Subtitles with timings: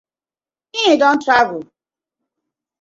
[0.75, 1.61] Him don travel.